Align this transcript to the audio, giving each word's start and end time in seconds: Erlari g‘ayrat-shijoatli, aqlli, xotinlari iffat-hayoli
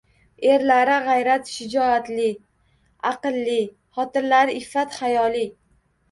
Erlari 0.51 0.93
g‘ayrat-shijoatli, 1.07 2.29
aqlli, 3.09 3.57
xotinlari 3.99 4.55
iffat-hayoli 4.61 5.43